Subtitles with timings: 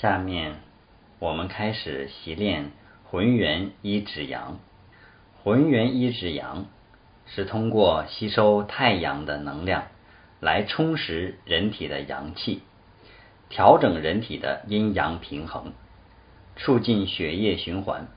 [0.00, 0.54] 下面
[1.18, 2.70] 我们开始习练
[3.04, 4.58] 浑元一指阳。
[5.42, 6.64] 浑元一指阳
[7.26, 9.88] 是通过吸收太阳的能量
[10.40, 12.62] 来充实人体的阳气，
[13.50, 15.74] 调整人体的阴阳平衡，
[16.56, 18.08] 促进血液循环，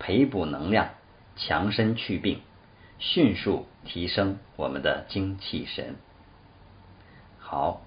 [0.00, 0.88] 培补能量，
[1.36, 2.40] 强身祛病，
[2.98, 5.94] 迅速提升我们的精气神。
[7.38, 7.82] 好，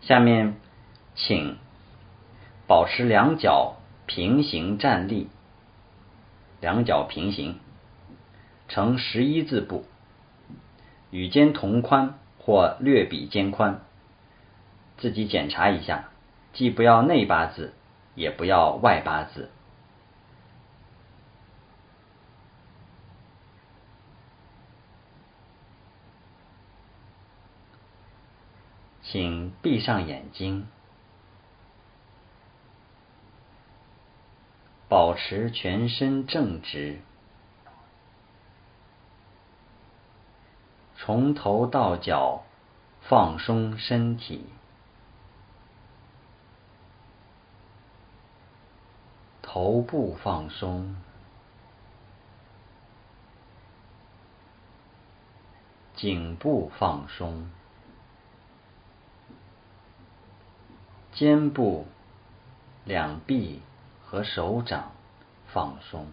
[0.00, 0.54] 下面
[1.16, 1.58] 请。
[2.72, 3.76] 保持两脚
[4.06, 5.28] 平行站立，
[6.58, 7.60] 两脚平行，
[8.66, 9.84] 呈十一字步，
[11.10, 13.82] 与肩同宽或略比肩宽，
[14.96, 16.08] 自己检查一下，
[16.54, 17.74] 既不要内八字，
[18.14, 19.50] 也不要外八字。
[29.02, 30.66] 请闭上眼睛。
[34.92, 37.00] 保持全身正直，
[40.98, 42.42] 从头到脚
[43.00, 44.44] 放松身体，
[49.40, 50.94] 头部放松，
[55.94, 57.50] 颈部放松，
[61.14, 61.86] 肩部、
[62.84, 63.62] 两臂。
[64.12, 64.92] 和手掌
[65.46, 66.06] 放松，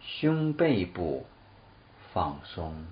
[0.00, 1.26] 胸背部
[2.12, 2.86] 放松，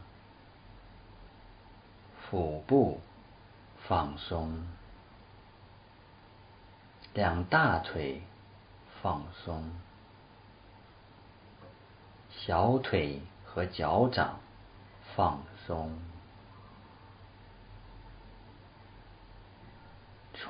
[2.22, 3.00] 腹部
[3.86, 4.67] 放松，
[7.14, 8.20] 两大腿
[9.00, 9.70] 放松，
[12.30, 14.41] 小腿和脚掌
[15.14, 16.09] 放松。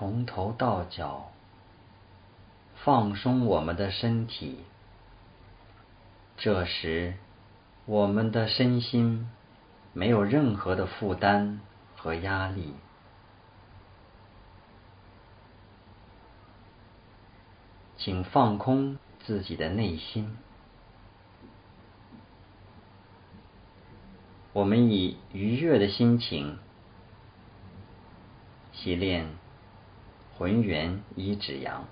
[0.00, 1.30] 从头到脚
[2.74, 4.64] 放松我们的身体，
[6.38, 7.16] 这时
[7.84, 9.28] 我们的身心
[9.92, 11.60] 没有任何的负担
[11.98, 12.72] 和压力，
[17.98, 18.96] 请放空
[19.26, 20.34] 自己的内心。
[24.54, 26.58] 我们以愉悦的心情
[28.72, 29.38] 习练。
[30.40, 31.84] 浑圆一指阳，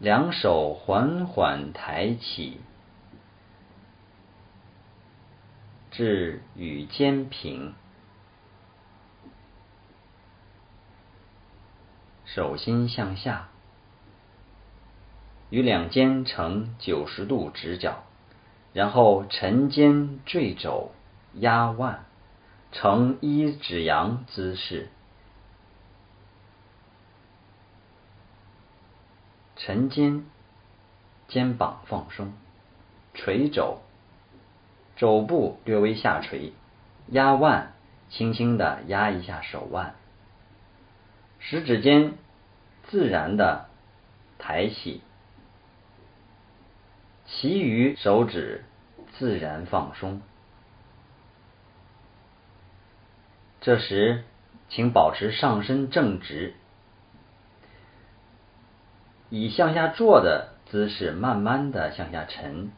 [0.00, 2.60] 两手缓缓抬起，
[5.92, 7.74] 至与肩平，
[12.24, 13.50] 手心向下，
[15.50, 18.02] 与两肩成九十度直角，
[18.72, 20.90] 然后沉肩坠肘，
[21.34, 22.04] 压腕。
[22.72, 24.88] 呈一指阳姿势，
[29.56, 30.24] 沉肩，
[31.28, 32.32] 肩膀放松，
[33.12, 33.82] 垂肘，
[34.96, 36.54] 肘部略微下垂，
[37.08, 37.74] 压腕，
[38.08, 39.94] 轻轻的压一下手腕，
[41.38, 42.14] 食指尖
[42.88, 43.68] 自然的
[44.38, 45.02] 抬起，
[47.26, 48.64] 其余手指
[49.18, 50.22] 自然放松。
[53.62, 54.24] 这时，
[54.68, 56.54] 请保持上身正直，
[59.30, 62.72] 以向下坐的姿势慢慢的向下沉，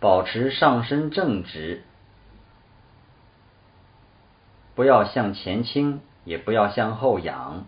[0.00, 1.82] 保持上身正直，
[4.74, 7.64] 不要向前倾，也不要向后仰，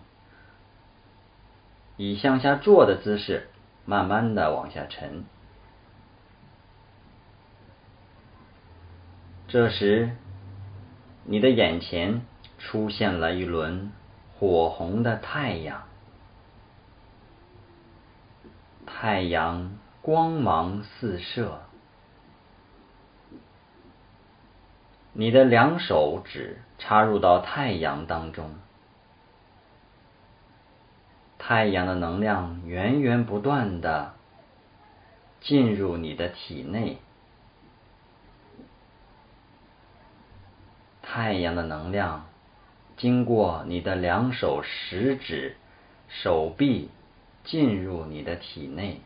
[1.96, 3.48] 以向下坐的姿势
[3.86, 5.24] 慢慢的往下沉。
[9.48, 10.14] 这时。
[11.24, 12.22] 你的眼前
[12.58, 13.92] 出现了一轮
[14.38, 15.84] 火红的太阳，
[18.86, 21.62] 太阳光芒四射，
[25.12, 28.56] 你的两手指插入到太阳当中，
[31.38, 34.14] 太阳的能量源源不断的
[35.40, 36.98] 进入你的体内。
[41.14, 42.24] 太阳的能量
[42.96, 45.56] 经过你的两手食指、
[46.08, 46.88] 手臂
[47.44, 49.02] 进入你的体内。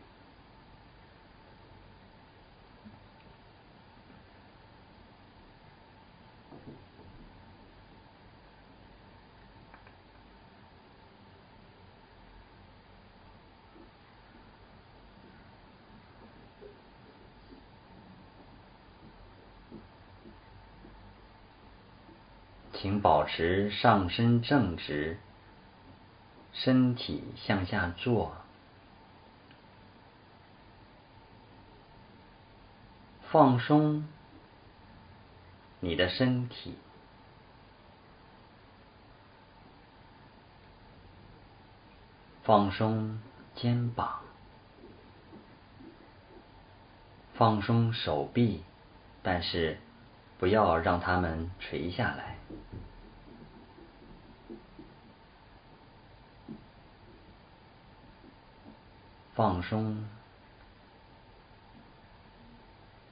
[22.79, 25.17] 请保持上身正直，
[26.53, 28.35] 身体向下坐，
[33.31, 34.07] 放松
[35.79, 36.77] 你的身体，
[42.43, 43.19] 放松
[43.55, 44.21] 肩膀，
[47.33, 48.63] 放松手臂，
[49.23, 49.79] 但是
[50.39, 52.37] 不要让它们垂下来。
[59.33, 60.03] 放松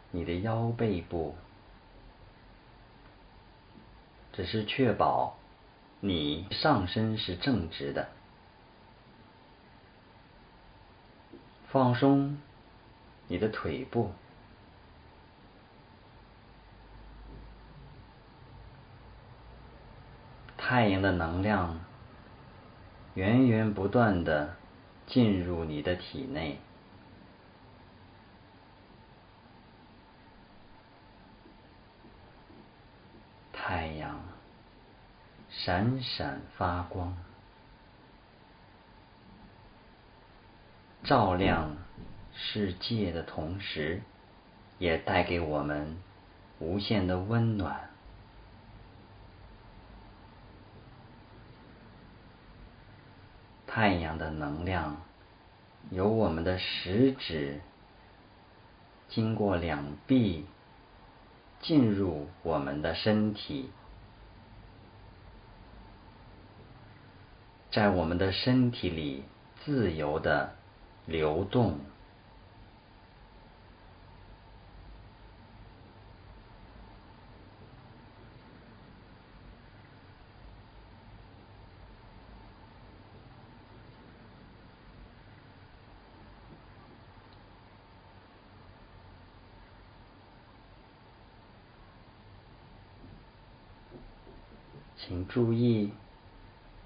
[0.10, 1.36] 你的腰背部，
[4.34, 5.38] 只是确保
[6.00, 8.10] 你上身是正直的。
[11.68, 12.40] 放松
[13.28, 14.12] 你的腿部，
[20.68, 21.80] 太阳的能量
[23.14, 24.56] 源源不断的。
[25.08, 26.58] 进入你的体内，
[33.54, 34.20] 太阳
[35.48, 37.16] 闪闪发光，
[41.04, 41.78] 照亮
[42.34, 44.02] 世界的同时，
[44.80, 45.96] 也带给我们
[46.58, 47.92] 无限的温暖。
[53.76, 55.02] 太阳的能量
[55.90, 57.60] 由我们的食指
[59.10, 60.46] 经过两臂
[61.60, 63.70] 进入我们的身体，
[67.70, 69.26] 在我们的身体里
[69.66, 70.56] 自由的
[71.06, 71.78] 流动。
[95.08, 95.94] 请注意，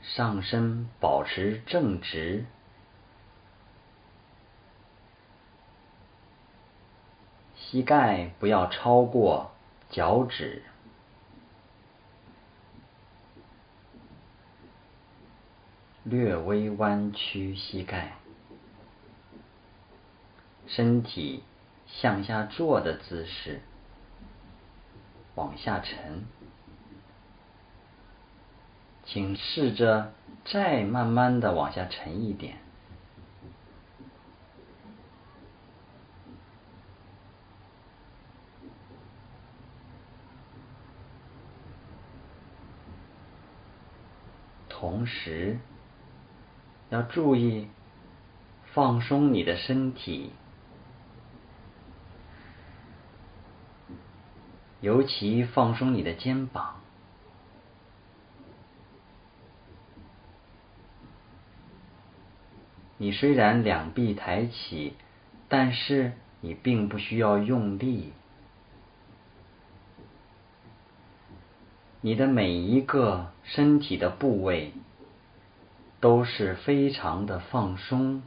[0.02, 2.46] 上身保持正直，
[7.56, 9.52] 膝盖不要超过
[9.90, 10.64] 脚趾，
[16.04, 18.18] 略微弯曲膝盖，
[20.68, 21.46] 身体
[21.88, 23.62] 向下坐的姿势，
[25.36, 26.26] 往下沉。
[29.12, 30.14] 请试着
[30.46, 32.60] 再慢慢的往下沉一点，
[44.70, 45.58] 同时
[46.90, 47.68] 要注意
[48.74, 50.32] 放松你的身体，
[54.82, 56.76] 尤其放松你的肩膀。
[63.02, 64.94] 你虽然两臂抬起，
[65.48, 68.12] 但是你并不需要用力。
[72.02, 74.74] 你的每一个身体的部位
[76.02, 78.22] 都是非常的放松。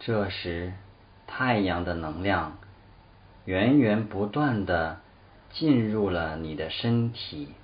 [0.00, 0.72] 这时，
[1.28, 2.58] 太阳的能量。
[3.44, 5.00] 源源不断的
[5.50, 7.54] 进入了你的身体，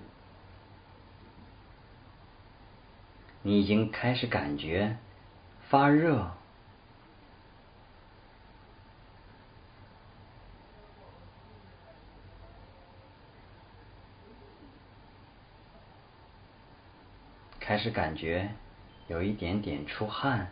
[3.43, 4.97] 你已经开始感觉
[5.69, 6.33] 发热，
[17.61, 18.51] 开始感觉
[19.07, 20.51] 有一点点出汗。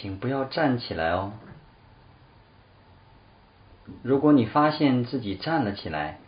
[0.00, 1.34] 请不要站起来哦。
[4.02, 6.18] 如果你发现自己站了起来，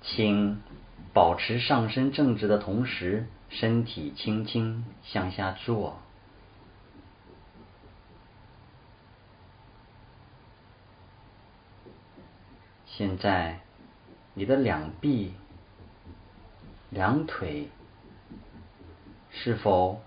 [0.00, 0.62] 请
[1.12, 5.98] 保持上身正直的同时，身体轻轻向下坐。
[12.86, 13.58] 现在，
[14.34, 15.34] 你的两臂、
[16.90, 17.70] 两腿
[19.32, 20.00] 是否？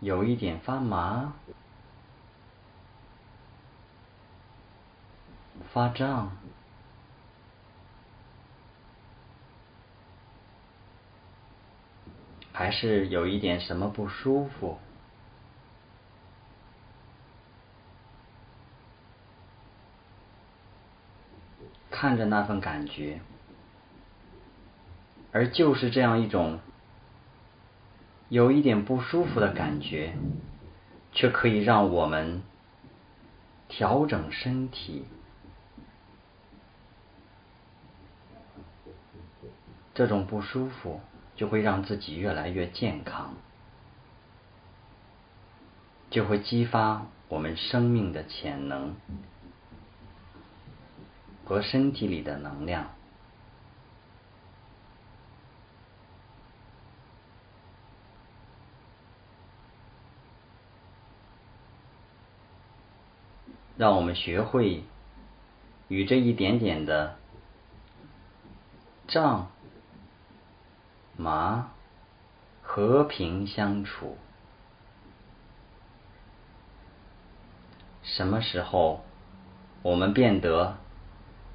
[0.00, 1.32] 有一点发麻，
[5.72, 6.36] 发胀，
[12.52, 14.78] 还是有一点什么不舒服？
[21.90, 23.20] 看着那份感觉，
[25.32, 26.60] 而就是这样一种
[28.28, 30.14] 有一点不舒服的感觉，
[31.12, 32.42] 却可以让我们
[33.68, 35.04] 调整身体。
[39.94, 41.00] 这种不舒服
[41.36, 43.34] 就会让自己越来越健康，
[46.10, 48.96] 就会激发我们生命的潜能
[51.44, 52.95] 和身体里的能量，
[63.76, 64.84] 让我们学会
[65.88, 67.16] 与这一点点的
[69.08, 69.50] 胀。
[71.18, 71.70] 麻
[72.60, 74.18] 和平相处，
[78.02, 79.02] 什么时候
[79.80, 80.76] 我们变得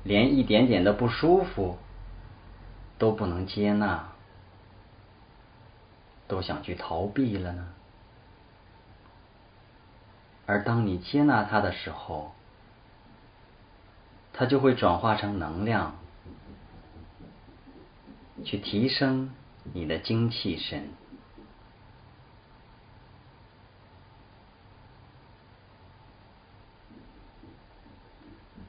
[0.03, 1.77] 连一点点的不舒服
[2.97, 4.13] 都不能接纳，
[6.27, 7.67] 都想去逃避了呢？
[10.51, 12.33] 而当你接纳它的时候，
[14.33, 15.95] 它就会转化成能量，
[18.43, 19.31] 去提升。
[19.73, 20.89] 你的精气神，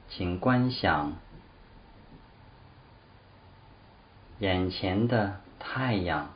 [0.07, 1.13] 请观想
[4.37, 6.29] 眼前的太阳，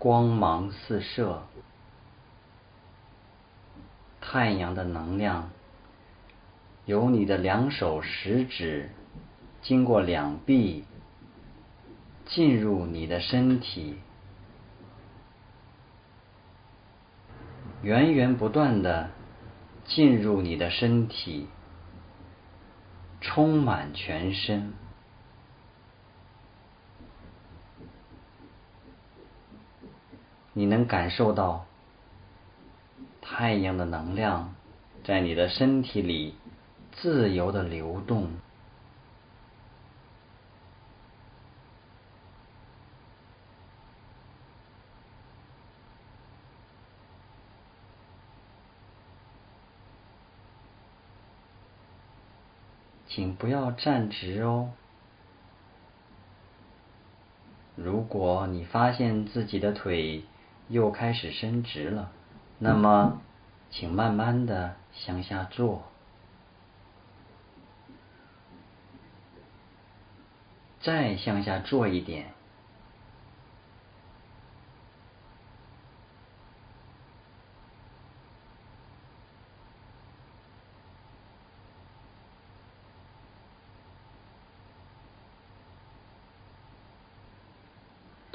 [0.00, 1.42] 光芒四射，
[4.20, 5.50] 太阳的能量
[6.86, 8.90] 由你的两手食指。
[9.62, 10.86] 经过两臂
[12.24, 13.98] 进入你的身体，
[17.82, 19.10] 源源不断的
[19.84, 21.46] 进入你的身体，
[23.20, 24.72] 充满全身。
[30.60, 31.64] 你能感受到
[33.22, 34.54] 太阳的能量
[35.04, 36.34] 在你的身体里
[36.92, 38.28] 自由的流动。
[53.08, 54.74] 请不要站直哦。
[57.76, 60.22] 如果你发现自己的腿
[60.70, 62.10] 又开始伸直了，
[62.58, 63.20] 那么
[63.70, 65.82] 请慢慢的向下坐，
[70.80, 72.32] 再向下坐一点。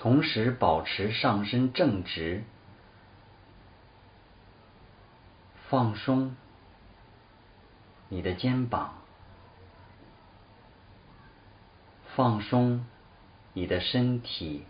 [0.05, 2.43] 同时保持上身正直，
[5.67, 6.35] 放松
[8.09, 8.93] 你的肩膀，
[12.15, 12.85] 放松
[13.53, 14.67] 你的身体，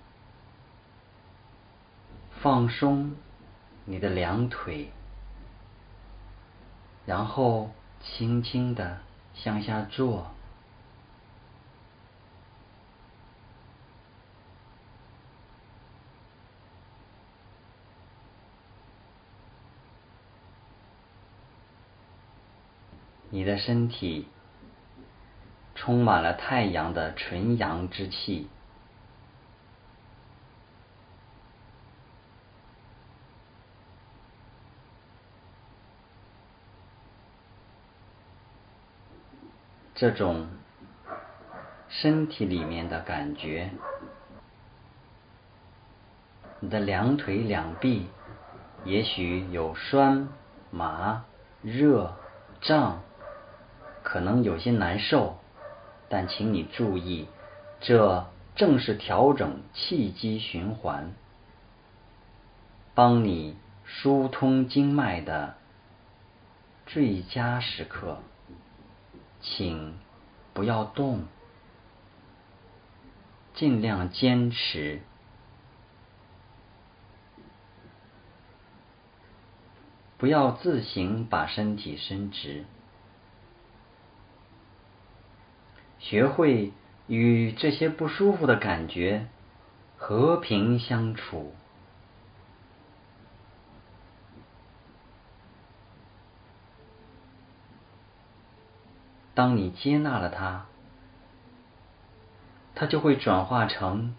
[2.41, 3.17] 放松
[3.83, 4.89] 你的两腿，
[7.05, 9.01] 然后轻轻的
[9.33, 10.34] 向下坐。
[23.35, 24.29] 你的身体
[25.75, 28.47] 充满了太阳的纯阳之气，
[39.95, 40.47] 这种
[41.89, 43.71] 身体里面的感觉，
[46.61, 48.07] 你的两腿两臂
[48.85, 50.29] 也许有酸、
[50.71, 51.25] 麻、
[51.61, 52.15] 热、
[52.61, 53.01] 胀。
[54.05, 55.39] 可能有些难受，
[56.09, 57.27] 但请你注意，
[57.81, 61.11] 这正是调整气机循环、
[62.93, 65.55] 帮你疏通经脉的
[66.85, 68.19] 最佳时刻。
[69.41, 69.97] 请
[70.53, 71.25] 不要动，
[73.55, 75.01] 尽量坚持，
[80.17, 82.65] 不要自行把身体伸直，
[86.07, 86.71] 学会
[87.07, 89.25] 与这些不舒服的感觉
[89.97, 91.55] 和平相处。
[99.33, 100.67] 当你接纳了它，
[102.75, 104.13] 它就会转化成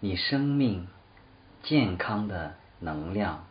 [0.00, 0.86] 你生命
[1.62, 3.46] 健康的能量。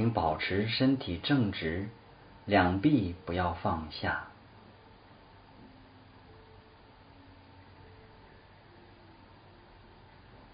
[0.00, 1.90] 请保持身体正直，
[2.46, 4.28] 两臂不要放下。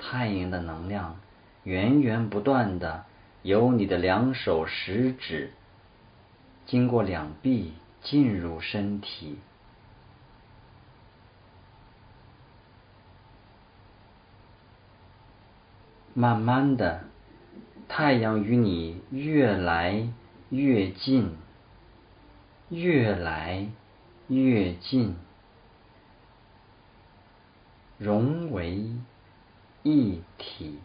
[0.01, 1.21] 太阳的能量
[1.63, 3.05] 源源不断的
[3.43, 5.53] 由你的两手食指
[6.67, 7.73] 经过两臂
[8.03, 9.39] 进入身体，
[16.15, 17.05] 慢慢的，
[17.89, 20.09] 太阳与你越来
[20.51, 21.37] 越近，
[22.69, 23.69] 越来
[24.29, 25.17] 越近，
[27.99, 28.85] 融为。
[29.89, 30.81] 一体，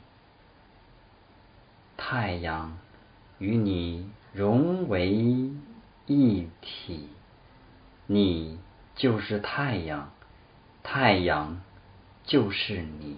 [1.98, 2.78] 太阳
[3.40, 5.10] 与你融为
[6.06, 7.10] 一体，
[8.06, 8.60] 你
[8.96, 10.12] 就是太阳，
[10.84, 11.60] 太阳
[12.24, 13.18] 就是你。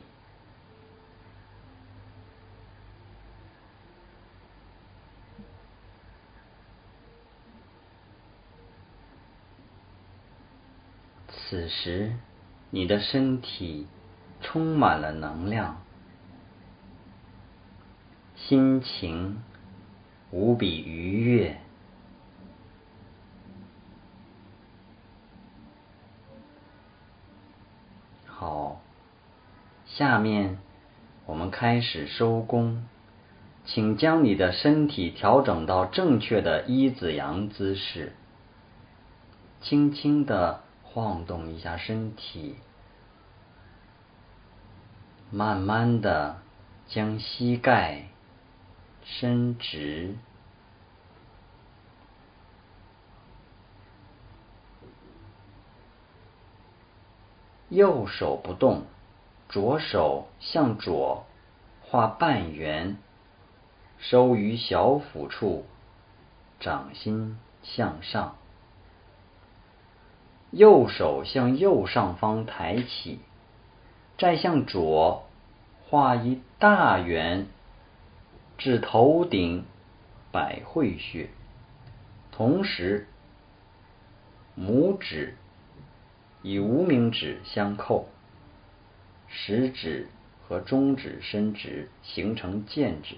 [11.54, 12.14] 此时，
[12.72, 13.86] 你的身体。
[14.46, 15.82] 充满了能量，
[18.36, 19.42] 心情
[20.32, 21.62] 无比愉悦。
[28.26, 28.82] 好，
[29.86, 30.58] 下面
[31.26, 32.86] 我们开始收工，
[33.64, 38.12] 请将你的身体调整到正确的一字阳姿势，
[39.62, 40.63] 轻轻的
[40.94, 42.56] 晃动一下身体。
[45.32, 46.38] 慢慢的
[46.88, 48.04] 将膝盖
[49.04, 50.16] 伸直，
[57.70, 58.84] 右手不动，
[59.50, 61.26] 左手向左
[61.82, 62.98] 画半圆，
[63.98, 65.66] 收于小腹处，
[66.60, 68.36] 掌心向上，
[70.54, 73.20] 右手向右上方抬起。
[74.18, 75.28] 再向左
[75.90, 77.48] 画一大圆
[78.58, 79.66] 至头顶
[80.32, 81.30] 百会穴，
[82.32, 83.08] 同时
[84.58, 85.36] 拇指
[86.44, 88.08] 与无名指相扣，
[89.28, 90.08] 食指
[90.48, 93.16] 和中指伸直，形成剑指。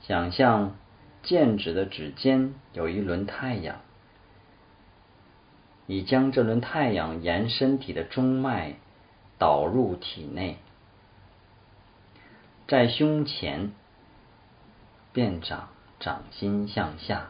[0.00, 0.74] 想象
[1.22, 3.80] 剑指的指尖有一轮太阳，
[5.88, 8.76] 已将这轮太阳沿身体的中脉。
[9.40, 10.56] 导入体内，
[12.66, 13.70] 在胸前
[15.12, 15.68] 变掌，
[16.00, 17.28] 掌心向下，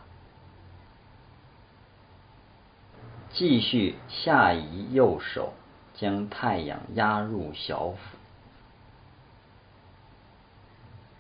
[3.31, 5.53] 继续下移右手，
[5.97, 7.99] 将太阳压入小腹，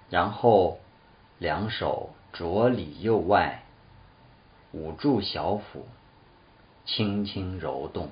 [0.09, 0.79] 然后
[1.39, 3.63] 两手左里右外
[4.73, 5.87] 捂住小腹，
[6.89, 8.11] 轻轻揉动。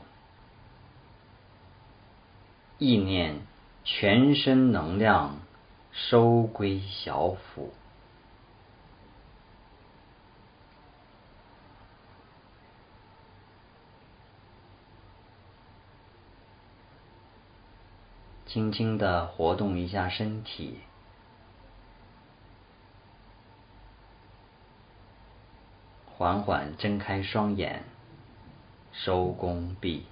[2.78, 3.40] 意念
[3.84, 5.38] 全身能量
[5.92, 7.72] 收归小腹，
[18.46, 20.80] 轻轻的活动一下身体，
[26.04, 27.84] 缓缓睁开双眼，
[29.04, 30.04] 收工毕。